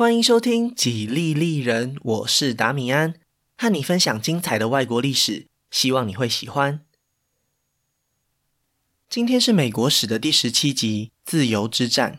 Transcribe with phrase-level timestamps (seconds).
[0.00, 3.16] 欢迎收听《几利利人》，我是达米安，
[3.58, 6.80] 和你分享精彩的外国历史，希望你会喜欢。
[9.10, 12.14] 今天是美国史的第十七集《自由之战》，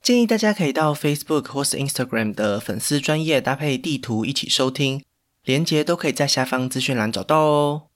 [0.00, 5.02] 建议大家可以到 Facebook 或是 Instagram 的粉丝专页搭配地图一起收听，
[5.42, 7.88] 连结都可以在下方资讯栏找到哦。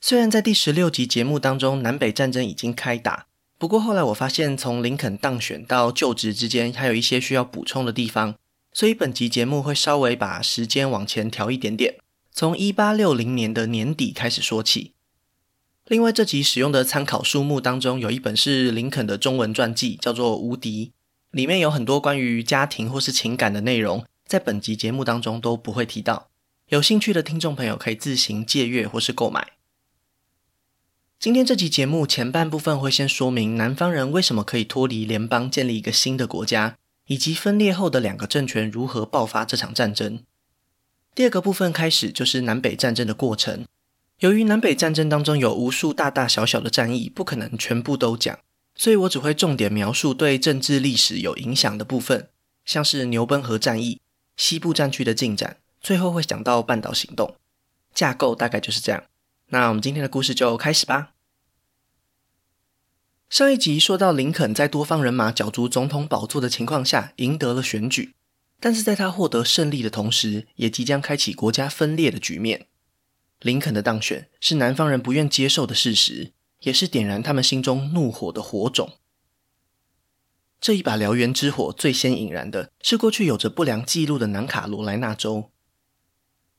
[0.00, 3.26] 虽然在第十六集节目当中，南北战争已经开打。
[3.58, 8.34] 不过后来我发现，从林肯当选到就职之间，还有一些需要补充的地方，
[8.72, 11.94] 所以本集节目会稍微把时间往前调一点点，
[12.30, 14.92] 从一八六零年的年底开始说起。
[15.86, 20.86] 另外，这集使用的参考书目当中，有一本是林肯的中文传记，叫做《无敌》，
[21.30, 26.28] 里面有很多关于家庭或是情感的内容，在本集节目当中都不会提到。
[26.68, 29.55] 有兴趣的听众朋友可以自行借阅或是购买。
[31.18, 40.22] 今天这集节目前半部分会先说明南方人为什么可以脱离联邦，建立一个新的国家，以及分裂后的两个政权如何爆发这场战争。
[41.14, 43.64] 第二个部分开始就是南北战争的过程。
[44.20, 48.38] 由于南北战争当中有无数大大小小的战役，不可能全部都讲，
[48.76, 52.28] 所以我只会重点描述对政治历史有影响的部分，
[52.64, 54.00] 像是牛奔河战役、
[54.36, 57.34] 西部战区的进展，最后会讲到半岛行动。
[57.92, 59.02] 架构大概就是这样。
[59.48, 61.15] 那我们今天的故事就开始吧。
[63.28, 68.14] 上一集说到，林肯在多方人马角逐总统宝座的情况下赢得了选举，
[68.60, 72.68] 但是在他获得胜利的同时，也即将开启国家分裂的局面。
[73.40, 78.92] 林肯的当选是南方人不愿接受的事实，也是点燃他们心中怒火的火种。
[80.60, 85.50] 这一把燎原之火最先引燃的是过去有着不良记录的南卡罗来纳州。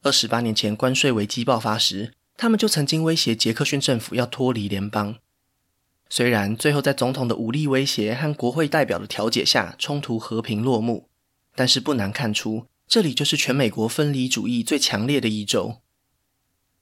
[0.03, 5.15] 二十八年前关税危机爆发时，他们就曾经威胁杰克逊政府要脱离联邦，
[6.09, 11.09] 虽然最后在总统的武力威胁和国会代表的调解下，冲突和平落幕，
[11.55, 15.77] 但是不难看出，这里就是全美国分离主义最强烈的一州。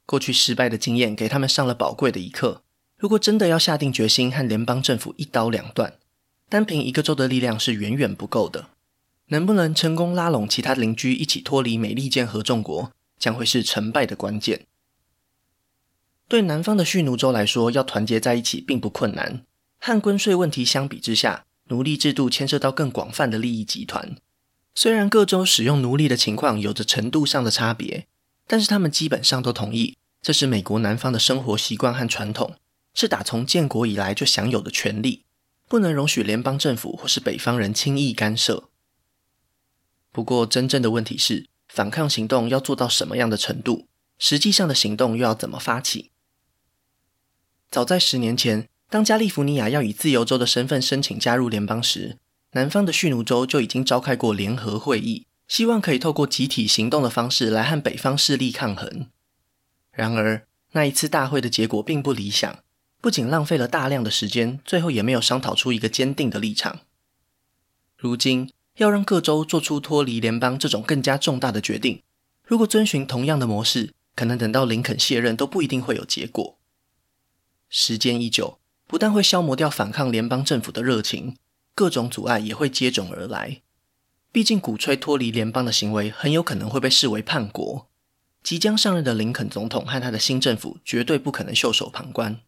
[0.06, 2.62] 过去失败的经验给他们上了宝贵的一课。
[2.98, 5.96] 如果真的要下定决心和联邦政府一刀两断，
[6.48, 8.70] 单凭一个州的力量是远远不够的。
[9.30, 14.68] 能不能成功拉拢其他邻居一起脱离美利坚合众国，将会是成败的关键。
[16.28, 19.44] 对南方的蓄奴州来说，要团结在一起并不困难。
[19.80, 24.16] 和关税问题相比之下，奴隶制度牵涉到更广泛的利益集团。
[24.74, 28.08] 虽然各州使用奴隶的情况有着程度上的差别，
[28.48, 32.56] 但是他们基本上都同意，这是美国南方的生活习惯和传统，
[32.94, 35.24] 是打从建国以来就享有的权利，
[35.68, 38.70] 不能容许联邦政府或是北方人轻易干涉。
[40.12, 43.88] 不过，真正的问题是，反抗行动要做到什么样的程度？
[44.18, 46.12] 实际上的行动又要怎么发起？
[47.76, 52.18] 早在十年前，当加利福尼亚要以自由州的身份申请加入联邦时，
[52.54, 59.08] 南方的蓄奴州就已经召开过联合会议，希望可以透过集体行动的方式来和北方势力抗衡。
[59.92, 62.60] 然而，那一次大会的结果并不理想，
[63.02, 66.80] 不仅浪费了大量的时间，最后也没有商讨出一个坚定的立场。
[67.98, 72.02] 如今，要让各州做出脱离联邦这种更加重大的决定，
[72.48, 76.55] 如果遵循同样的模式，可能等到林肯卸任都不一定会有结果。
[77.70, 81.38] 时间一久，不但会消磨掉反抗联邦政府的热情，
[81.74, 83.62] 各种阻碍也会接踵而来。
[84.32, 87.90] 毕竟，鼓吹脱离联邦的行为很有可能会被视为叛国。
[88.44, 92.42] 即将上任的林肯总统和他的新政府绝对不可能袖手旁观。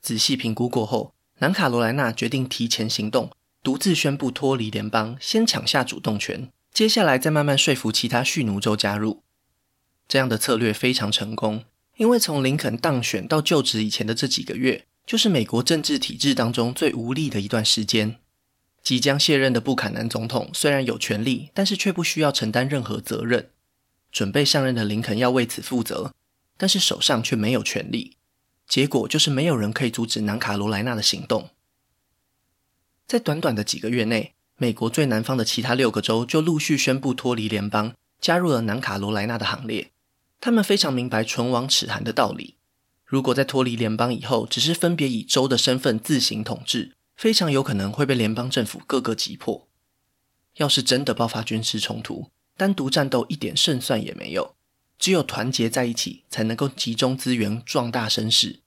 [0.00, 3.32] 仔细评估过后，南卡罗来纳决定提前行动，
[3.62, 9.22] 独自宣布脱离联邦，先抢下主动权，接下来再慢慢说服其他蓄奴州加入。
[10.06, 11.64] 这样的策略非常成功。
[12.02, 18.18] 因为从林肯当选到就职以前的这几个月，就是美国政治体制当中最无力的一段时间。
[18.82, 23.50] 即将卸任的布坎南总统虽然有权力，但是却不需要承担任何责任。
[24.10, 26.12] 准备上任的林肯要为此负责，
[26.56, 28.16] 但是手上却没有权力。
[28.66, 31.50] 结果就是没有人可以阻止南卡罗来纳的行动。
[33.06, 39.92] 在短短的几个月内，美国最南方的其他六个州就陆续宣布脱离联邦，加入了南卡罗来纳的行列。
[40.44, 42.56] 他们非常明白“唇亡齿寒”的道理。
[43.04, 49.68] 如果在脱离联邦以后，只是分别以州的身份自行统治，非常有可能会被联邦政府各个击破。
[50.56, 54.56] 要是真的爆发军事冲突，单独战斗一点胜算也没有。
[54.98, 58.58] 只有团结在一起，才能够集中资源，壮大声势。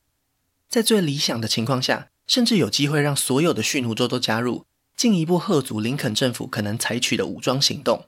[0.70, 8.06] 在最理想的情况下，甚至有机会让所有的蓄奴州都加入，进一步吓阻林肯政府可能采取的武装行动。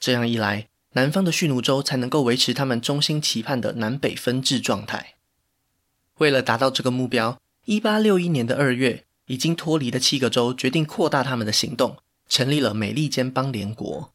[0.00, 5.14] 这样一来，南方的蓄奴州才能够维持他们衷心期盼的南北分治状态。
[6.16, 11.98] 为了达到这个目标，一八六一年的二月，已经脱离的七个州决定扩大他们的行动，
[12.28, 14.12] 成立了美利坚邦联国。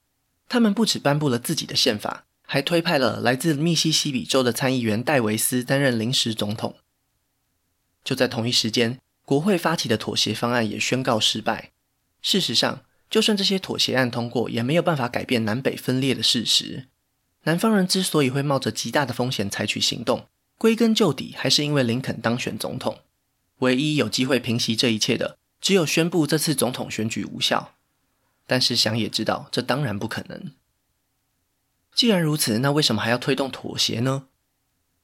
[0.50, 6.76] 他们不只颁布了自己的宪法，还推派了来自密西西比州的参议员戴维斯担任临时总统。
[8.04, 11.72] 就在同一时间，国会发起的妥协方案也宣告失败。
[12.22, 12.82] 事实上，
[13.14, 16.88] 就算这些妥协案通过，也没有办法改变南北分裂的事实。
[17.44, 20.26] 南方人之所以会冒着极大的风险采取行动，
[20.58, 23.02] 归根究底还是因为林肯当选总统。
[23.60, 27.76] 唯一有机会平息这一切的，只有宣布这次总统选举无效。
[28.48, 30.54] 但是想也知道，这当然不可能。
[31.94, 34.24] 既然如此，那为什么还要推动妥协呢？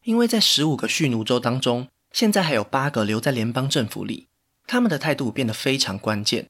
[0.05, 4.29] 因为在十五个蓄奴州当中，现在还有八个留在联邦政府里，
[4.65, 6.49] 他们的态度变得非常关键。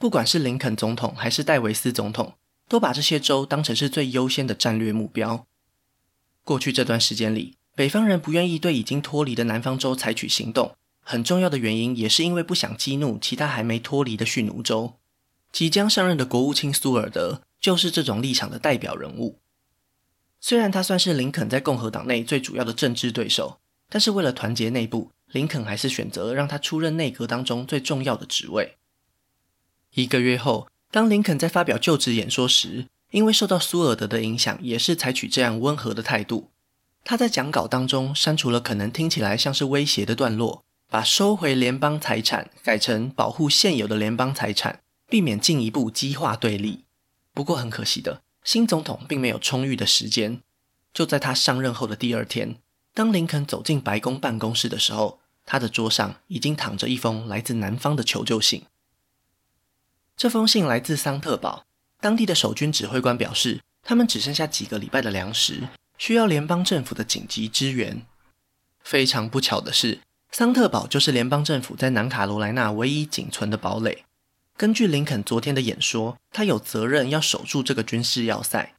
[0.00, 2.32] 不管是林肯总统还是戴维斯总统，
[2.66, 5.46] 都把这些州当成是最优先的战略目标。
[6.42, 14.94] 过去这段时间里，北方人不愿意对已经脱离的南方州采取行动，很重要的原因也是因为不想激怒其他还没脱离的蓄奴州。
[15.52, 19.40] 即将上任的国务卿苏尔德就是这种立场的代表人物。
[20.40, 23.60] 虽然他算是林肯在共和党内最主要的政治对手，
[23.90, 28.78] 但是为了团结内部，林肯还是选择让他出任内阁当中最重要的职位。
[29.94, 36.50] 一个月后，当林肯在发表就职演说时，因为受到苏尔德的影响，也是采取这样温和的态度。
[37.02, 46.84] 他在讲稿当中删除了可能听起来像是威胁的段落，把收回联邦财产改成保护现有的联邦财产，避免进一步激化对立。
[47.32, 50.40] 不过很可惜的，新总统并没有充裕的时间。
[50.92, 52.56] 就在他上任后的第二天，
[52.94, 58.64] 当林肯走进白宫办公室的时候，他的桌上已经躺着一封来自南方的求救信。
[60.20, 61.64] 这封信来自桑特堡，
[61.98, 68.02] 当地的守军指挥官表示，他们只剩下几个礼拜的粮食，需要联邦政府的紧急支援。
[68.84, 70.00] 非常不巧的是，
[70.30, 74.04] 桑特堡就是联邦政府在南卡罗来纳唯一仅存的堡垒。
[74.58, 78.74] 根据林肯昨天的演说，他有责任要守住这个军事要塞。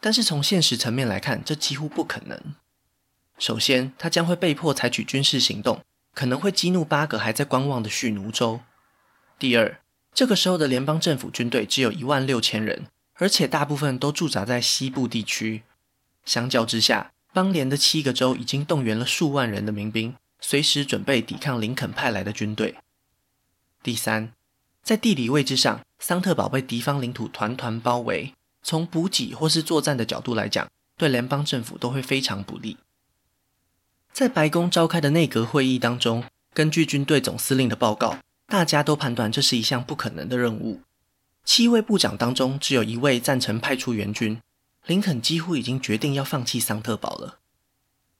[0.00, 2.56] 但是从现实层面来看，这几乎不可能。
[3.38, 5.84] 首先，他将会被迫采取军事行动，
[6.14, 8.58] 可能会激怒八个还在观望的蓄奴州。
[9.38, 9.80] 第二，
[10.20, 15.62] 这个时候的联邦政府军队只有一万六千人，而且大部分都驻扎在西部地区。
[16.26, 22.74] 相较之下，邦联的七个州已经动员了数万人的民兵，随时准备抵抗林肯派来的军队。
[23.82, 24.34] 第三，
[24.82, 30.68] 在地理位置上，桑特堡被敌方领土团团包围，从补给或是作战的角度来讲，
[30.98, 32.76] 对联邦政府都会非常不利。
[34.12, 38.18] 在白宫召开的内阁会议当中，根据军队总司令的报告。
[38.50, 40.80] 大家都判断这是一项不可能的任务。
[41.44, 44.42] 七位部长当中，只有一位赞成派出援军。
[44.86, 47.38] 林肯几乎已经决定要放弃桑特堡了。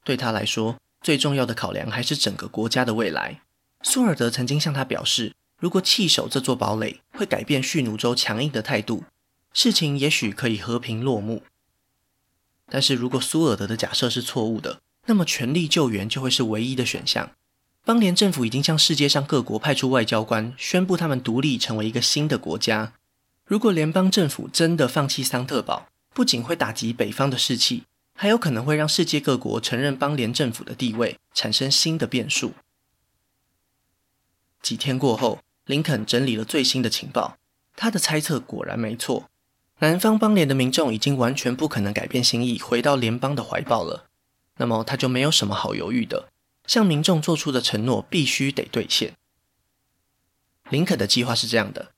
[0.05, 3.41] 对他来说，最重要的考量还是整个国家的未来。
[3.83, 9.03] 苏尔德曾经向他表示，如果弃守这座堡垒，会改变蓄奴州强硬的态度，
[9.53, 11.43] 事情也许可以和平落幕。
[12.67, 17.33] 但是如果苏尔德的假设是错误的，那么全力救援就会是唯一的选项。
[17.91, 22.93] 邦联政府已经向世界上各国派出外交官，宣布他们独立成为一个新的国家。
[23.45, 27.83] 如果联邦政府真的放弃桑特堡，不仅会打击北方的士气，
[28.15, 32.53] 还有可能会让世界各国承认邦联政府的地位，产生新的变数。
[34.63, 37.39] 几天过后，林肯整理了最新的情报，
[37.75, 39.29] 他的猜测果然没错。
[39.81, 44.07] 南方邦联的民众已经完全不可能改变心意，回到联邦的怀抱了。
[44.59, 46.29] 那么他就没有什么好犹豫的。
[46.71, 49.15] 向民众做出的承诺必须得兑现。
[50.69, 51.91] 林肯的计划是这样的：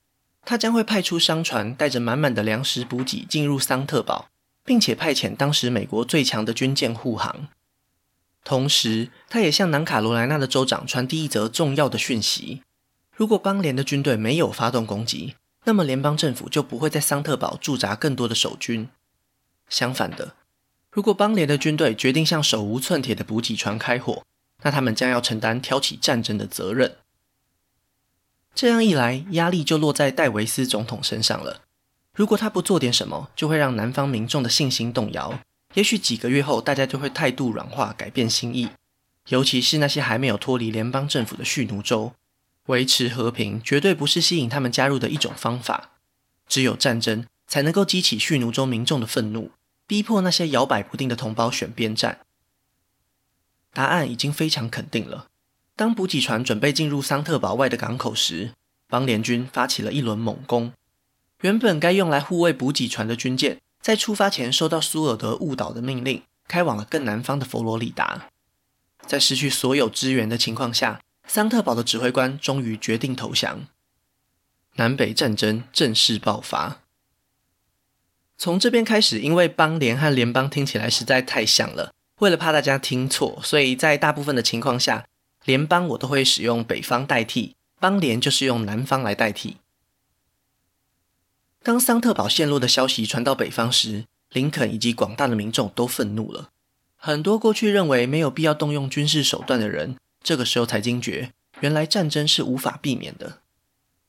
[0.46, 4.30] 他将会派出商船，带着满满的粮食补给进入桑特堡，
[4.64, 7.48] 并且派遣当时美国最强的军舰护航。
[8.44, 12.62] 同时，他也向南卡罗来纳的州长传递一则重要的讯息：
[13.14, 18.88] 如果邦联的军队没有发动攻击，那么联邦政府就不会在桑特堡驻扎更多的守军。
[19.68, 20.34] 相反的，
[20.90, 24.24] 如果邦联的军队决定向手无寸铁的补给船开火，
[24.62, 26.96] 那他们将要承担挑起战争的责任。
[28.54, 31.62] 这样一来，压力就落在戴维斯总统身上了。
[32.14, 35.40] 如果他不做点什么，就会让南方民众的信心动摇。
[35.74, 38.68] 也许几个月后，大家就会态度软化，改变心意。
[39.28, 42.12] 尤其是那些还没有脱离联邦政府的蓄奴州，
[42.66, 45.92] 维持和平绝对不是吸引他们加入的一种方法。
[46.46, 49.52] 只有战争才能够激起蓄奴州民众的愤怒，
[49.86, 52.18] 逼迫那些摇摆不定的同胞选边站。
[53.82, 55.26] 答案已经非常肯定了。
[55.74, 58.52] 当补给船准备进入桑特堡外的港口时，
[58.86, 60.72] 邦联军发起了一轮猛攻。
[61.40, 68.28] 原本该用来护卫补给船的军舰，在出发前收到苏尔德误导的命令，开往了更南方的佛罗里达。
[69.04, 73.66] 在失去所有支援的情况下，桑特堡的指挥官终于决定投降。
[74.76, 76.82] 南北战争正式爆发。
[78.38, 85.08] 从这边开始，因为邦联和联邦听起来实在太像了，为了怕大家听错，所以在大部分的情况下，
[85.44, 89.56] 联邦我都会使用北方代替，邦联就是用南方来代替。
[91.64, 96.50] 当桑特堡陷落的消息传到北方时，林肯以及广大的民众都愤怒了。
[96.96, 103.40] 很多过去认为没有必要动用军事手段的人，这个时候才惊觉，原来战争是无法避免的。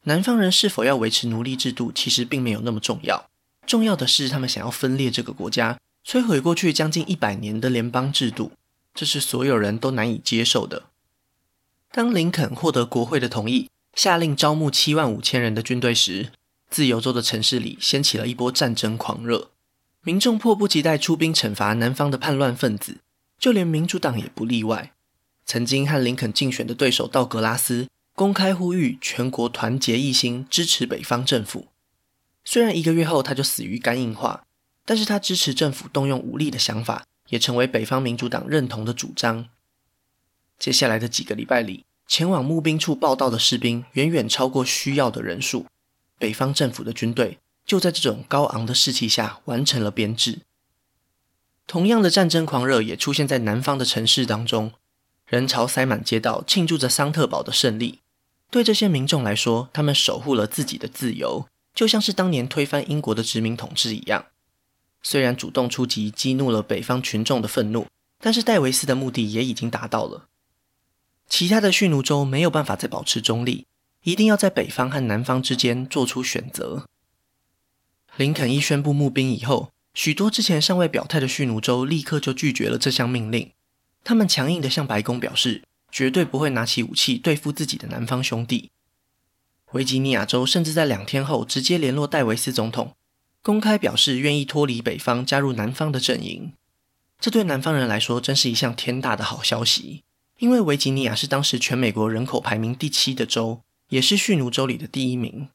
[0.04, 3.32] 南方人是否要维持奴隶制度，其实并没有那么重要。
[3.66, 8.52] 重要的是，他们想要分裂这个国家，摧毁过去将近一百年的联邦制度，
[8.94, 10.90] 这是所有人都难以接受的。
[11.92, 16.32] 当林肯获得国会的同意，下令招募七万五千人的军队时，
[16.70, 19.52] 自由州的城市里掀起了一波战争狂热，
[20.02, 22.98] 民众迫不及待出兵惩罚南方的叛乱分子，
[23.40, 24.94] 就连民主党也不例外。
[25.46, 31.68] 曾经和林肯竞选的对手道格拉斯公开呼吁全国团结一心，支持北方政府。
[32.44, 34.46] 虽然一个月后他就死于肝硬化，
[34.86, 39.48] 但是他支持政府动用武力的想法，也成为北方民主党认同的主张。
[40.60, 45.66] 接下来的几个礼拜里，前往募兵处报到的士兵远远超过需要的人数。
[46.20, 50.42] 北方政府的军队就在这种高昂的士气下完成了编制。
[51.66, 54.74] 同样的战争狂热也出现在南方的城市当中，
[55.26, 58.00] 人潮塞满街道，庆祝着桑特堡的胜利。
[58.52, 64.26] 对这些民众来说，他们守护了自己的自由，就像是当年推翻英国的殖民统治一样。
[65.04, 67.86] 虽然主动出击激怒了北方群众的愤怒，
[68.20, 70.28] 但是戴维斯的目的也已经达到了。
[71.28, 73.68] 其他的蓄奴州没有办法再保持中立。
[74.04, 76.90] 一定要在北方和南方之间做出选择。
[78.18, 83.52] 林肯一宣布募兵以后，许多之前尚未表态的蓄奴州立刻就拒绝了这项命令。
[84.04, 88.72] 他们强硬地向白宫表示，绝对不会拿起武器对付自己的南方兄弟。
[89.72, 92.94] 维吉尼亚州甚至在两天后直接联络戴维斯总统，
[93.44, 96.54] 公开表示愿意脱离北方，加入南方的阵营。
[97.20, 100.02] 这对南方人来说真是一项天大的好消息，
[100.40, 103.62] 因为维吉尼亚是当时全美国人口排名第七的州。
[103.90, 105.50] 也是蓄奴州里的第一名。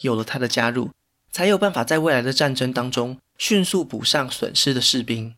[0.00, 0.90] 有了他的加入，
[1.30, 5.34] 才有办法在未来的战争当中迅速补上损失的士兵。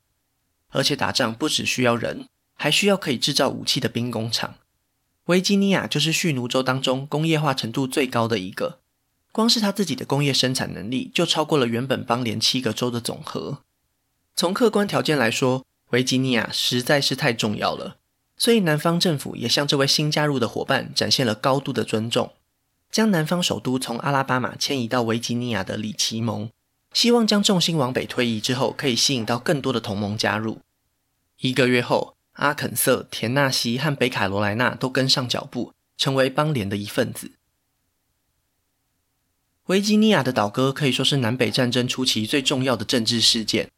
[0.71, 4.57] 而且打仗不只需要人，还需要可以制造武器的兵工厂。
[5.27, 8.81] 维吉尼亚就是蓄奴州当中工业化程度最高的一个，
[9.37, 13.59] 光是他自己的工业生产能力就超过了原本邦联七个州的总和。
[14.35, 17.99] 从客观条件来说，维吉尼亚实在是太重要了。
[18.39, 22.33] 所以，南方政府也向这位新加入的伙伴展现了高度的尊重，
[22.91, 26.49] 将南方首都从阿拉巴马迁移到维吉尼亚的里奇蒙，
[26.95, 30.61] 希望将重心往北推移之后，可以吸引到更多的同盟加入。
[31.41, 37.33] 一个月后，阿肯色、田纳西和北卡罗来纳都跟上脚步，成为邦联的一份子。
[39.67, 43.69] 维吉尼亚的倒戈可以说是南北战争初期最重要的政治事件，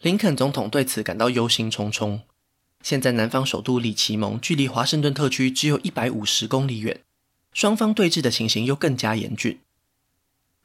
[0.00, 2.22] 林肯总统对此感到忧心忡忡。
[2.82, 7.02] 现在南方首都里奇蒙距离华盛顿特区只有一百五十公里远，
[7.52, 9.60] 双方对峙的情形又更加严峻。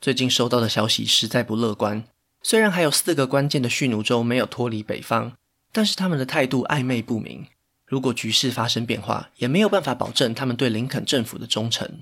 [0.02, 2.06] 最近收到的消息实在不乐观，
[2.42, 5.34] 虽然还有四个关键的蓄奴州没有脱离北方，
[5.72, 7.46] 但是他们的态度暧昧不明。
[7.86, 12.02] 如果局势发生变化，也没有办法保证他们对林肯政府的忠诚。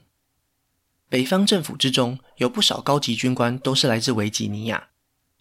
[1.07, 4.89] 北方政府之中有不少高级军官都是来自维吉尼亚，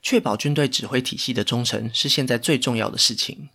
[0.02, 3.49] 确保军队指挥体系的忠诚是现在最重要的事情。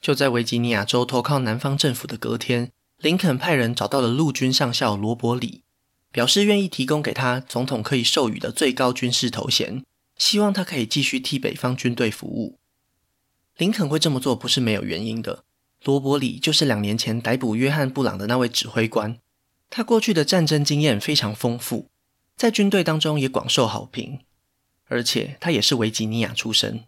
[0.00, 5.64] 就在维吉尼亚州投靠南方政府的隔天，林肯派人找到了陆军上校罗伯里，
[6.10, 9.84] 表示愿意提供给他总统可以授予的最高军事头衔，
[10.16, 12.58] 希望他可以继续替北方军队服务。
[13.56, 15.44] 林肯会这么做不是没有原因的，
[15.84, 19.18] 罗伯里就是两年前逮捕约翰布朗的那位指挥官，
[19.70, 21.90] 他过去的战争经验非常丰富，
[22.36, 24.20] 在军队当中也广受好评，
[24.86, 26.84] 而且他也是维吉尼亚出身。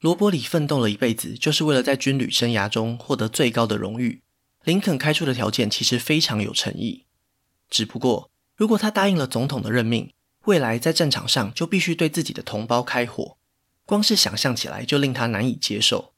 [0.00, 4.22] 罗伯里奋斗了一辈子，就是为了在军旅生涯中获得最高的荣誉。
[4.64, 7.04] 林肯开出的条件其实非常有诚意，
[7.68, 10.12] 只不过如果他答应了总统的任命，
[10.44, 13.36] 未来在战场上就必须对自己的同胞开火，
[13.84, 16.12] 光是想象起来就令他难以接受。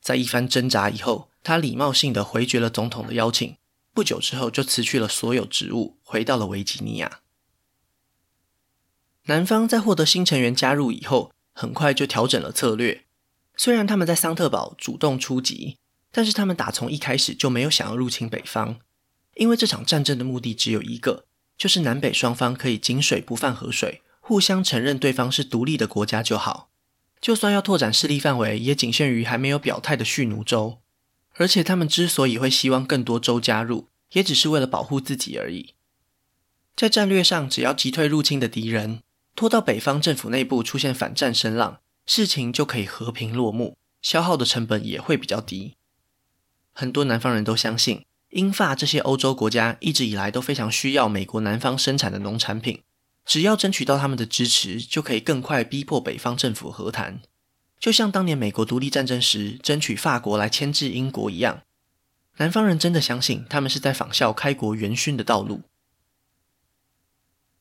[0.00, 3.56] 在一番挣扎以后，他礼貌性的回绝了总统的邀请，
[3.92, 7.20] 不久之后就辞去了所有职务，回到了维吉尼亚。
[9.24, 13.04] 南方在获得新成员加入以后，很快就调整了策略。
[13.56, 15.76] 虽然他们在桑特堡主动出击，
[16.10, 18.80] 但是他们打从一开始就没有想要入侵北方，
[19.34, 21.26] 因为这场战争的目的只有一个，
[21.58, 26.70] 就是南北双方可以井水不犯河水，互相承认对方是独立的国家就好。
[27.20, 30.78] 就算要拓展势力范围，也仅限于还没有表态的蓄奴州。
[31.40, 35.72] 而且他们之所以会希望更多州加入，也只是为了保护自己而已。
[36.76, 39.00] 在战略上，只要击退入侵的敌人，
[39.34, 45.76] 拖到北方政府内部出现反战声浪，事情就可以和平落幕，消耗的成本也会比较低。
[46.74, 52.82] 很多南方人都相信，英法这些欧洲国家一直以来都非常需要美国南方生产的农产品，
[53.24, 57.22] 只要争取到他们的支持，就可以更快逼迫北方政府和谈。
[57.80, 61.62] 就像当年美国独立战争时争取法国来牵制英国一样，
[62.36, 65.62] 南方人真的相信他们是在仿效开国元勋的道路。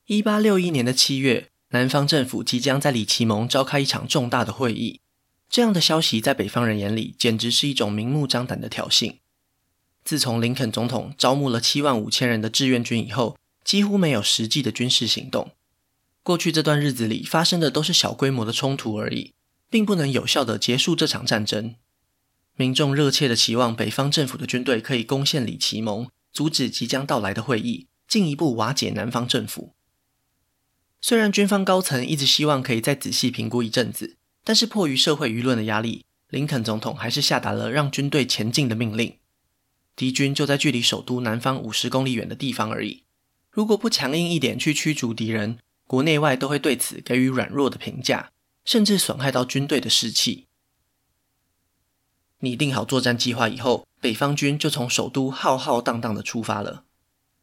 [0.07, 4.99] 一八六一年的七月，南方政府即将在里奇蒙召开一场重大的会议。
[5.49, 9.15] 这样的消息在北方人眼里简直是一种明目张胆的挑衅。
[10.03, 15.51] 自从林肯总统招募了七万五千人的志愿军以后，几乎没有实际的军事行动。
[16.23, 19.33] 过去这段日子里发生的都是小规模的冲突而已，
[19.69, 21.75] 并不能有效地结束这场战争。
[22.55, 29.73] 民众热切地期望北方政府的军队可以攻陷里奇蒙，阻止即将到来的会议，进一步瓦解南方政府。
[30.99, 39.15] 虽然军方高层一直希望可以再仔细评估一阵子，但是迫于社会舆论的压力，林肯总统还是下达了让军队前进的命令。
[39.95, 43.03] 敌军就在距离首都南方五十公里远的地方而已，
[43.49, 48.31] 如果不强硬一点去驱逐敌人，国内外都会对此给予软弱的评价，
[48.69, 50.45] 甚至损害到军队的士气。
[52.41, 56.83] 拟定好作战计划以后，北方军就从首都浩浩荡荡地出发了。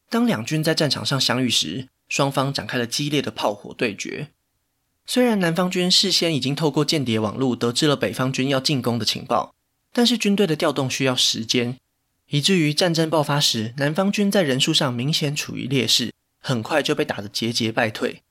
[0.08, 4.28] 当两军在战场上相遇时，双方展开了激烈的炮火对决。
[5.04, 9.52] 虽然南方军事先已经透过间谍网络得知了北方军要进攻的情报，
[9.92, 11.76] 但是军队的调动需要时间，
[12.28, 18.22] 以至于战争爆发时，南方军在人数上明显处于劣势，很快就被打得节节败退，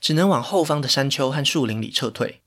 [0.00, 2.42] 只能往后方的山丘和树林里撤退。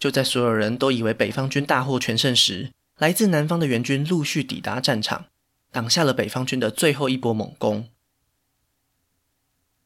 [0.00, 5.26] 就在所有人都以为北方军大获全胜时，来自南方的援军陆续抵达战场，
[5.70, 7.88] 挡下了北方军的最后一波猛攻。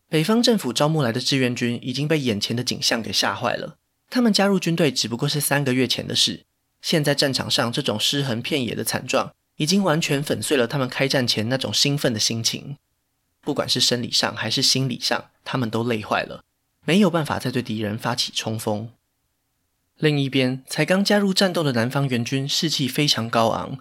[0.08, 3.76] 北方政府招募来的志愿军已经被眼前的景象给吓坏了。
[4.08, 6.44] 他们加入军队只不过是三个月前的事，
[6.80, 12.76] 现在战场上这种尸横遍野的惨状，已经完全粉碎了他们开战前那种兴奋的心情。
[13.40, 16.44] 不管是生理上还是心理上，他们都累坏了，
[16.84, 18.90] 没有办法再对敌人发起冲锋。
[19.98, 23.78] 另一边，才刚加入战斗的南方援军士气非常高昂，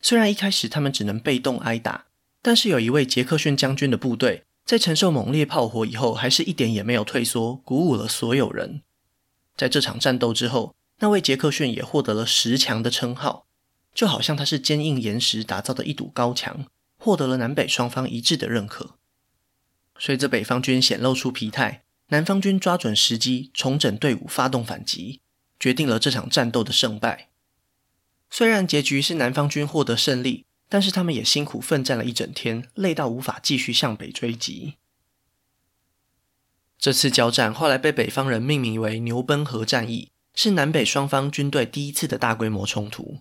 [0.00, 2.06] 虽然一开始他们只能被动挨打，
[2.42, 4.44] 但是有一位杰克逊将军的部队。
[4.66, 8.80] 在承受猛烈炮火以后，还是一点也没有退缩，鼓舞了所有人。
[9.54, 13.46] 在这场战斗之后，那位杰克逊也获得了石墙的称号，
[13.94, 16.64] 就好像他是坚硬岩石打造的一堵高墙，
[16.96, 18.96] 获得了南北双方一致的认可。
[19.98, 25.20] 随着北方军显露出疲态，南方军抓准时机重整队伍，发动反击，
[25.64, 27.30] 决定了这场战斗的胜败。
[28.28, 30.44] 虽然结局是南方军获得胜利。
[30.66, 34.74] 但是他们也辛苦奋战了一整天，累到无法继续向北追击。
[36.78, 43.18] 这次交战后来被北方人命名为牛奔河战役，是南北双方军队第一次的大规模冲突。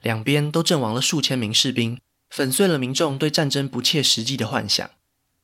[0.00, 4.90] 两边都阵亡了数千名士兵，粉碎了民众对战争不切实际的幻想。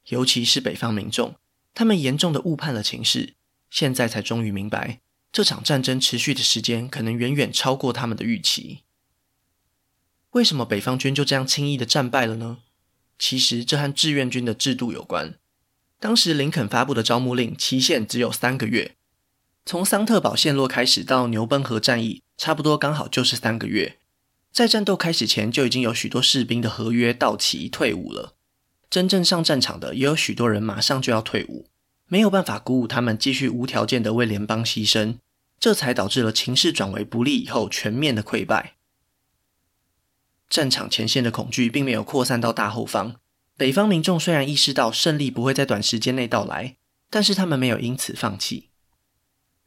[0.07, 1.35] 尤其是北方民众，
[1.75, 3.35] 他们严重的误判了情势，
[3.69, 5.01] 现在才终于明白，
[5.33, 8.83] 这场战争持续的时间可能远远超过他们的预期。
[10.33, 12.59] 为什么北方军就这样轻易的战败了呢？
[13.19, 15.39] 其实这和志愿军的制度有关。
[15.99, 18.97] 当时林肯发布的招募令期限只有三个月，
[19.65, 23.99] 从桑特堡陷落开始到牛奔河战役，差不多刚好就是三个月。
[24.51, 28.35] 在战斗开始前就已经有许多士兵的合约到期退伍了，
[28.91, 31.69] 真正上战场的也有许多人马上就要退伍，
[32.13, 35.17] 没有办法鼓舞他们继续无条件的为联邦牺牲，
[35.59, 38.75] 这才导致了情势转为不利以后全面的溃败。
[40.51, 43.17] 战场前线的恐惧并没有扩散到大后方。
[43.57, 46.77] 北方民众虽然意识到胜利不会在短时间内到来，
[47.09, 48.69] 但是他们没有因此放弃。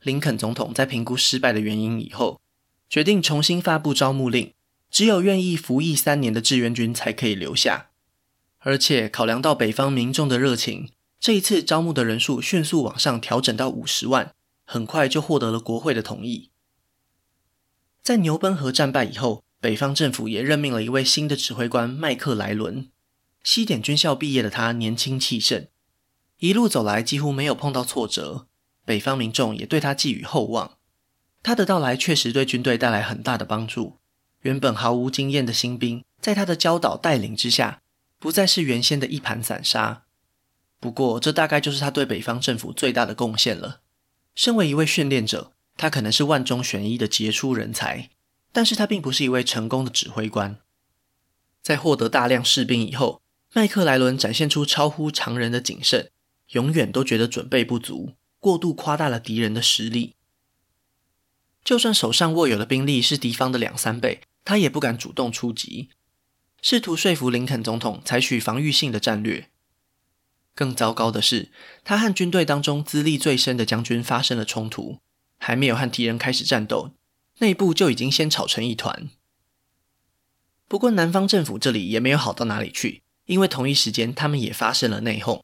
[0.03, 2.39] 林肯总统在评估失败的原因以后，
[2.87, 4.53] 决定重新发布招募令，
[4.91, 7.89] 只有愿意服役三年的志愿军才可以留下。
[8.59, 14.33] 而且考量到北方民众的热情，这一次招募的人数迅速往上调整到五十万，
[14.65, 16.51] 很快就获得了国会的同意。
[18.03, 22.89] 在牛奔河战败以后，北方政府也任命了一位新的指挥官麦克莱伦。
[23.43, 25.67] 西点军校毕业的他年轻气盛，
[26.39, 28.47] 一路走来几乎没有碰到挫折，
[28.83, 30.77] 北方民众也对他寄予厚望。
[31.41, 33.99] 他的到来确实对军队带来很大的帮助。
[34.41, 37.81] 原本毫无经验的新兵，在他的教导带领之下，
[38.17, 40.04] 不再是原先的一盘散沙。
[40.79, 43.81] 不过，这大概就是他对北方政府最大的贡献了。
[44.35, 48.09] 身为一位训练者，他可能是万中选一的杰出人才。
[48.51, 50.59] 但是他并不是一位成功的指挥官。
[51.61, 56.09] 在获得大量士兵以后，麦克莱伦展现出超乎常人的谨慎，
[56.51, 60.15] 永远都觉得准备不足，过度夸大了敌人的实力。
[61.65, 65.89] 就算手上握有的兵力是敌方的两三倍，他也不敢主动出击，
[66.61, 69.49] 试图说服林肯总统采取防御性的战略。
[70.55, 71.51] 更糟糕的是，
[71.83, 74.99] 他和军队当中资历最深的将军发生了冲突，
[75.37, 76.91] 还没有和敌人开始战斗，
[77.39, 79.09] 内部就已经先吵成一团。
[80.67, 85.41] 不过，南方政府这里也没有好到哪里去，因为同一时间他们也发生了内讧。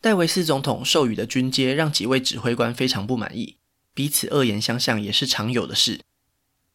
[0.00, 3.56] 戴维斯总统授予的军阶让几位指挥官非常不满意，
[3.94, 6.00] 彼此恶言相向也是常有的事。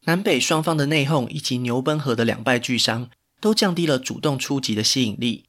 [0.05, 5.45] 南北双方的内讧以及牛奔河的两败俱伤，都降低了主动出击的吸引力。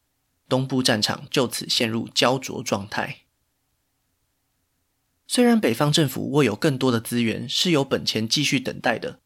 [0.50, 3.20] 东部战场就此陷入焦灼状态。
[5.26, 9.20] 虽然北方政府握有更多的资源，是有本钱继续等待的，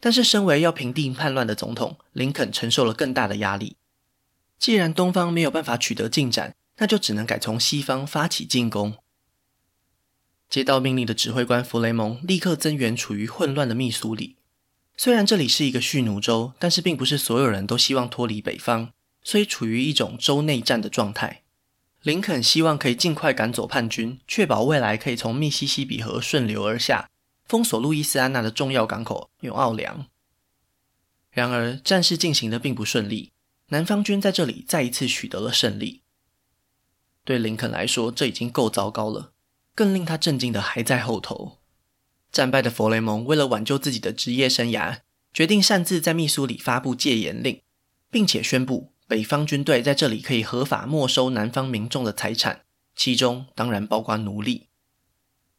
[0.00, 3.76] 但是身为要平定叛乱的总统，林肯承受了更大的压力。
[4.58, 8.94] 既然东方没有办法取得进展，那就只能改从西方发起进攻。
[10.48, 14.36] 接到命令的指挥官弗雷蒙立刻增援处于混乱的密苏里。
[14.96, 18.92] 虽然这里是一个蓄奴州，但是并不是所有人都希望脱离北方。
[19.22, 21.42] 所以处于一种州内战的状态，
[22.02, 27.10] 林肯希望可以尽快赶走叛军，确保未来可以从密西西比河顺流而下，
[27.44, 30.06] 封锁路易斯安那的重要港口纽奥良。
[31.30, 33.32] 然而，战事进行的并不顺利，
[33.68, 36.02] 南方军在这里再一次取得了胜利。
[37.24, 39.32] 对林肯来说，这已经够糟糕了，
[39.74, 41.58] 更令他震惊的还在后头。
[42.32, 45.00] 战败的弗雷蒙为了挽救自己的职业生涯，
[45.32, 47.60] 决定擅自在密苏里发布戒严令，
[48.10, 48.92] 并且宣布。
[49.10, 52.62] 北方军队在这里可以合法没收南方民众的财产，
[52.94, 54.68] 其中当然包括奴隶。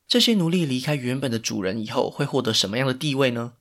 [0.07, 3.55] 这些奴隶离开原本的主人以后，会获得什么样的地位呢？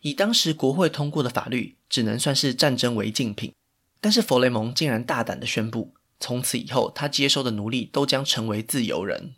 [0.00, 3.54] 以当时国会通过的法律，只能算是战争违禁品。
[4.00, 9.36] 但是弗雷蒙竟然大胆地宣布，从此以后，他接收的奴隶都将成为自由人。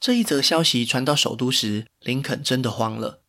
[0.00, 3.20] 这一则消息传到首都时，林肯真的慌了。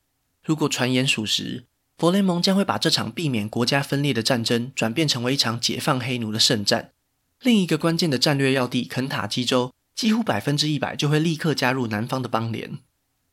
[0.41, 1.65] 如果传言属实，
[2.01, 6.93] 佛雷蒙将会把这场避免国家分裂的战争转变成为一场解放黑奴的圣战。
[7.41, 12.79] 另一个关键的战略要地肯塔基州，几乎百分之一百就会立刻加入南方的邦联。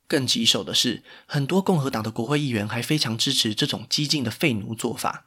[0.07, 5.24] 更棘手的是，很多共和党的国会议员还非常支持这种激进的废奴做法。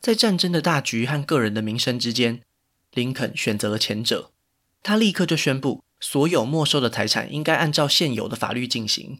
[0.00, 2.42] 在战争的大局和个人的名声之间，
[2.94, 4.30] 林肯选择了前者。
[4.84, 9.18] 他立刻就宣布，所有没收的财产应该按照现有的法律进行。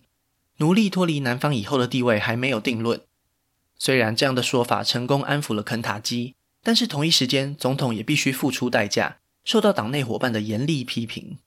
[0.59, 3.01] 奴隶脱离南方以后的地位还没有定论。
[3.79, 11.38] 虽然这样的说法成功安抚了肯塔基，但是同一时间，总统也必须付出代价，受到党内伙伴的严厉批评。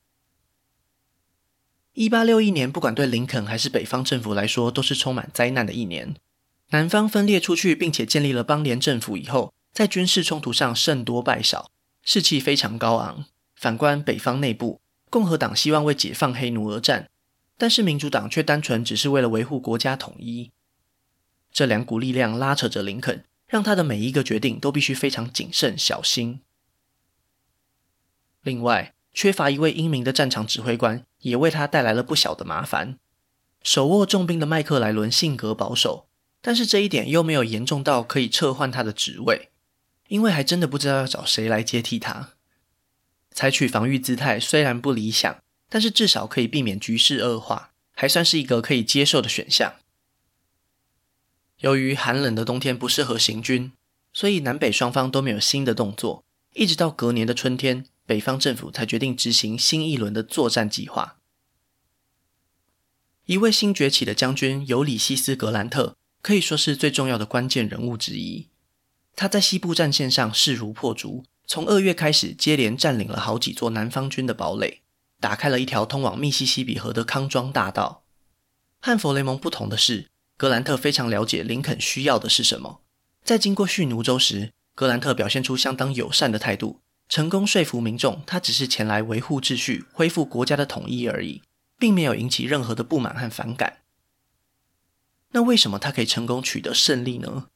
[1.94, 6.16] 一八六一年，不管对林肯还是北方政府来说，都是充满灾难的一年。
[6.70, 11.70] 南方分裂出去，并且建立了邦联政府以后，在军事冲突上胜多败少，
[12.02, 13.26] 士气非常高昂。
[13.58, 17.10] 反观北方内部，共和党希望为解放黑奴而战，
[17.58, 20.52] 但是民主党却单纯只是为了维护国家统一。
[21.52, 26.42] 这两股力量拉扯着林肯，让他的每一个决定都必须非常谨慎小心。
[28.42, 32.98] 另外，缺乏一位英明的战场指挥官，也为他带来了不小的麻烦。
[33.62, 36.08] 手握重兵的麦克莱伦性格保守，
[36.42, 39.50] 但是这一点又没有严重到可以撤换他的职位，
[40.08, 42.32] 因为还真的不知道要找谁来接替他。
[43.32, 49.76] 采取防御姿态虽然不理想，但是至少可以避免局势恶化，还算是一个可以接受的选项。
[51.62, 53.72] 由于寒冷的冬天不适合行军，
[54.14, 56.24] 所以南北双方都没有新的动作。
[56.54, 61.18] 一直到隔年的春天，北方政府才决定执行新一轮的作战计划。
[63.26, 68.48] 一位新崛起的将军尤里西斯·格兰特可以说是最重要的关键人物之一。
[69.16, 74.82] 他在西部战线上势如破竹，从二月开始接连占领了好几座南方军的堡垒，
[75.20, 78.04] 打开了一条通往密西西比河的康庄大道。
[78.82, 80.10] 和弗雷蒙不同的是，
[80.42, 82.82] 格兰特非常了解林肯需要的是什么，
[83.24, 91.44] 在经过蓄奴州时，格兰特表现出相当友善的态度，成功说服民众他只是前来维护秩序、恢复国家的统一而已，
[91.78, 93.84] 并没有引起任何的不满和反感。
[95.34, 97.50] 那为什么他可以成功取得胜利呢？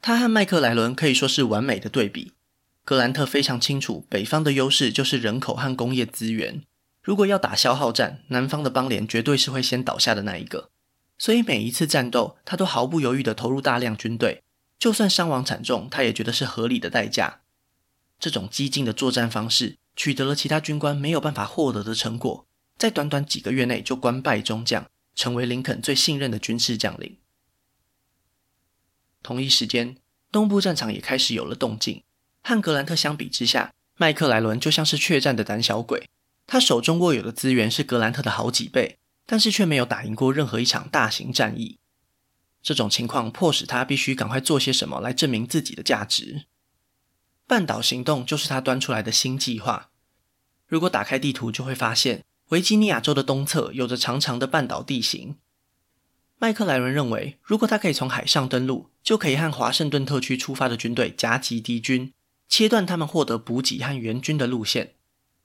[0.00, 2.32] 他和麦克莱伦可以说是完美的对比。
[2.86, 6.62] 格兰特非常清楚，北方的优势就是人口和工业资源，
[7.02, 10.70] 如果要打消耗战，南方的邦联绝对是会先倒下的那一个。
[11.18, 14.44] 所以每一次战斗，他都毫不犹豫地投入大量军队，
[14.78, 17.40] 就算伤亡惨重，他也觉得是合理的代价。
[18.20, 27.18] 这种激进的作战方式，取得了其他军官没有办法获得的成果，在短短几个月内就官拜中将，成为林肯最信任的军事将领。
[29.22, 29.96] 同一时间，
[30.30, 32.02] 东部战场也开始有了动静。
[32.42, 36.08] 和格兰特相比之下，麦克莱伦就像是怯战的胆小鬼。
[36.46, 38.98] 他手中握有的资源是格兰特的好几倍，
[39.30, 41.78] 但是却没有打赢过任何一场大型战役。
[42.62, 46.46] 这种情况迫使他必须赶快做些什么来证明自己的价值。
[47.46, 49.90] 半岛行动就是他端出来的新计划。
[50.66, 55.36] 如果打开地图，就会发现维吉尼亚州的东侧有着长长的半岛地形。
[56.38, 62.14] 麦克莱伦认为，如果他可以从海上登陆，就可以和华盛顿特区出发的军队夹击敌军，
[62.48, 64.94] 切断他们获得补给和援军的路线。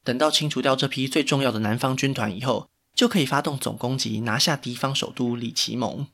[0.04, 6.08] 等到清除掉这批最重要的南方军团以后，就可以发动总攻击，拿下敌方首都里奇蒙。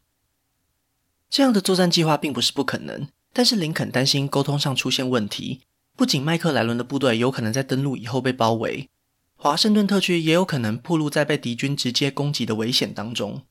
[1.30, 5.62] 这样的作战计划并不是不可能，但是林肯担心沟通上出现问题。
[5.96, 8.89] 不仅麦克莱伦的部队有可能在登陆以后被包围，
[9.36, 13.44] 华盛顿特区也有可能暴露在被敌军直接攻击的危险当中。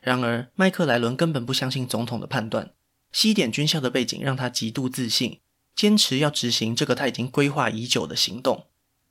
[0.00, 2.72] 然而，麦克莱伦根本不相信总统的判断。
[3.10, 5.40] 西点军校的背景让他极度自信，
[5.74, 8.66] 坚持要执行这个他已经规划已久的行动。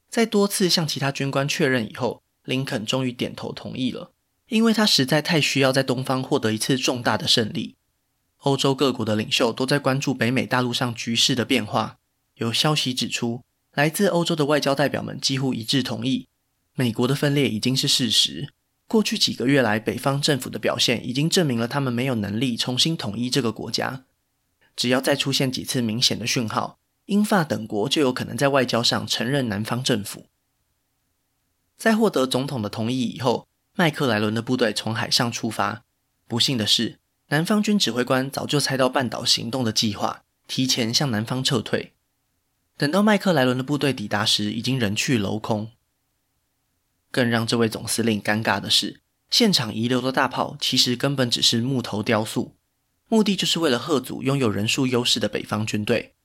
[0.07, 4.13] 在多次向其他军官确认以后，林肯终于点头同意了，
[4.47, 7.75] 因为他实在太需要在东方获得一次重大的胜利。
[8.37, 11.97] 欧洲各国的领袖都在关注北美大陆上局势的变化。
[12.35, 16.29] 有消息指出，来自欧洲的外交代表们几乎一致同意，
[16.73, 18.53] 美国的分裂已经是事实。
[18.87, 24.05] 过去几个月来，北方政府的表现已经证明了他们没有能力重新统一这个国家。
[24.77, 30.27] 只要再出现几次明显的讯号，英法等国就有可能在外交上承认南方政府。
[31.77, 35.83] 在获得总统的同意以后，麦克莱伦的部队从海上出发。
[36.27, 41.93] 不幸的是，南方军指挥官早就猜到半岛行动的计划，提前向南方撤退。
[42.75, 45.71] 等到麦克莱伦的部队抵达时，已经人去楼空。
[47.11, 52.55] 更让这位总司令尴尬的是，现场遗留的大炮其实根本只是木头雕塑，
[53.07, 56.15] 目的就是为了吓阻拥有人数优势的北方军队。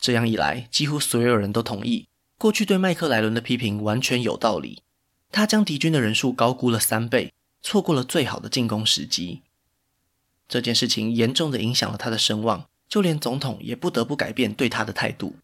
[0.00, 2.08] 这样一来，几乎所有人都同意，
[2.42, 4.82] 过去对麦克莱伦的批评完全有道理。
[5.30, 9.42] 他将敌军的人数高估了三倍，错过了最好的进攻时机。
[10.48, 15.36] 这件事情严重的影响了他的声望，就连总统也不得不改变对他的态度。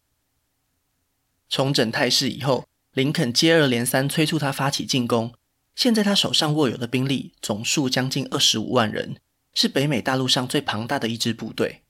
[1.47, 5.33] 重整态势以后，林肯接二连三催促他发起进攻。
[5.73, 9.15] 现在他手上握有的兵力总数将近二十五万人，
[9.53, 11.83] 是北美大陆上最庞大的一支部队。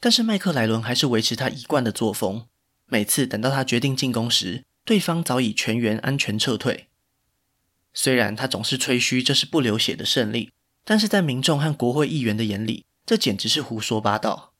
[0.00, 2.47] 但是麦克莱伦还是维持他一贯的作风，
[2.88, 6.88] 每次等到他决定进攻时，对方早已全员安全撤退。
[7.94, 10.50] 虽然他总是吹嘘这是不流血的胜利。
[10.84, 14.54] 但是在民众和国会议员的眼里，这简直是胡说八道。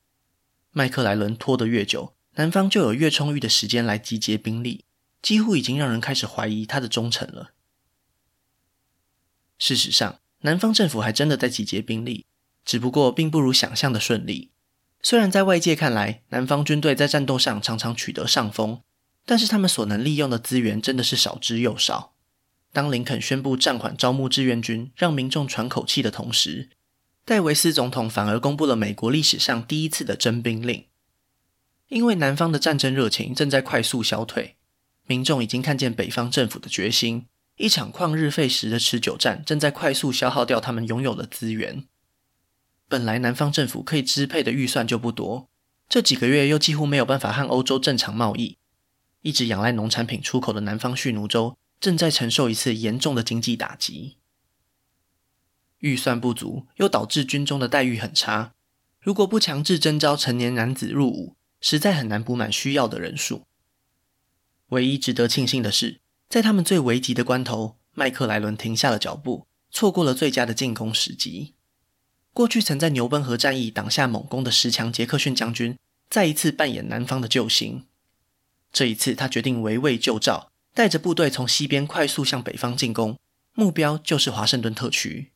[0.69, 4.85] 麦克莱伦拖得越久，南方就有越充裕的时间来集结兵力，
[5.23, 7.53] 几乎已经让人开始怀疑他的忠诚了。
[9.57, 12.27] 事实上，南方政府还真的在集结兵力，
[12.63, 14.51] 只不过并不如想象的顺利。
[15.01, 18.81] 虽然在外界看来，南方军队在战斗上常常取得上风，
[19.25, 22.13] 但是他们所能利用的资源真的是少之又少。
[22.71, 26.69] 当林肯宣布暂缓招募志愿军，让民众喘口气的同时，
[27.25, 30.85] 戴维斯总统反而公布了美国历史上第一次的征兵令。
[31.87, 34.57] 因为南方的战争热情正在快速消退，
[35.07, 37.25] 民众已经看见北方政府的决心，
[37.57, 41.85] 一场旷日费时的持久战正在快速消耗掉他们拥有的资源。
[42.89, 45.47] 本来南方政府可以支配的预算就不多，
[45.87, 48.57] 这几个月又几乎没有办法和欧洲正常贸易，
[49.21, 51.55] 一直仰赖农产品出口的南方蓄奴州。
[51.79, 54.17] 正在承受一次严重的经济打击，
[55.77, 58.53] 预算不足又导致军中的待遇很差。
[58.99, 63.45] 如果不强制征召成年男子入伍，实在很难补满需要的人数。
[64.71, 71.55] 唯一值得庆幸的是，在他们最危急的关头，麦克莱伦停下了脚步，错过了最佳的进攻时机。
[72.33, 75.77] 过去曾在牛奔河战役挡下猛攻的十强杰克逊将军，
[76.09, 77.85] 再一次扮演南方的救星。
[78.71, 80.51] 这一次，他决定围魏救赵。
[80.71, 83.17] 带着部队从西边快速向北方进攻，
[83.53, 85.31] 目标就是华盛顿特区。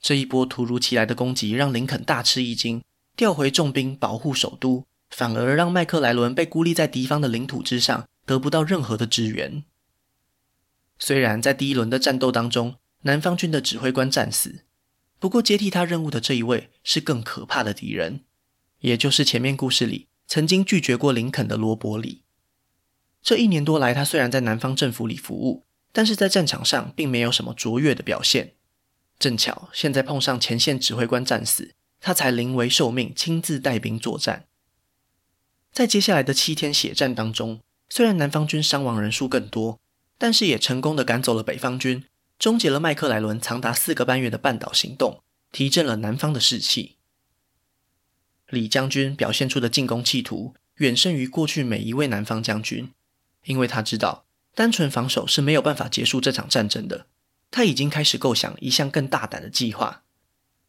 [0.00, 2.82] 这一波突如其来的攻击让林肯大吃一惊，
[3.14, 9.62] 调回重兵保护首都，反而让麦克莱伦被孤立在敌方的领土之上，得不到任何的支援。
[10.98, 14.64] 虽然在第一轮的战斗当中，南方军的指挥官战死，
[15.24, 18.20] 不过接替他任务的这一位是更可怕的敌人，
[18.80, 22.24] 也就是前面故事里曾经拒绝过林肯的罗伯里。
[23.22, 28.52] 这一年多来，他虽然在南方政府里服务，但是在战场上并没有什么卓越的表现。
[29.18, 34.44] 正巧现在碰上前线指挥官战死，他才临危受命，亲自带兵作战。
[35.72, 39.80] 在接下来的七天血战当中，虽然南方军伤亡人数更多，
[40.18, 42.04] 但是也成功的赶走了北方军，
[42.38, 46.96] 终结了麦克莱伦长达四个半月的半岛行动，提振了南方的士气。
[48.48, 52.92] 李将军表现出的进攻企图，远胜于过去每一位南方将军。
[53.44, 57.06] 因为他知道，单纯防守是没有办法结束这场战争的。
[57.50, 60.02] 他已经开始构想一项更大胆的计划，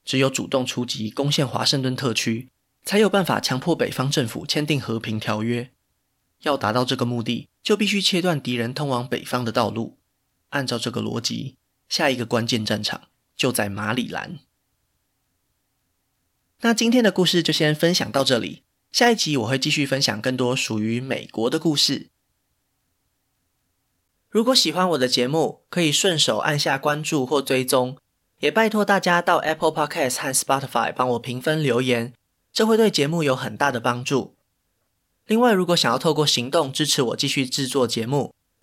[0.04, 2.50] 只有主动出击，攻陷华盛顿特区，
[2.84, 5.72] 才有办法强迫北方政府签订和平条约。
[6.42, 9.98] 要达到这个目的，就必须切断敌人通往北方的道路。
[10.56, 11.58] 按照这个逻辑，
[11.90, 14.40] 下一个关键战场就在马里兰。
[16.62, 22.10] 那今天的故事就先分享到这里，下一集我会继续分享更多属于美国的故事。
[24.30, 27.98] 如果喜欢我的节目，可以顺手按下关注或追踪，
[28.40, 32.14] 也拜托大家到 Apple Podcast 和 Spotify 帮我评分留言，
[32.54, 34.38] 这会对节目有很大的帮助。
[35.28, 38.34] 另外，如果想要透过行动支持我继续制作节目，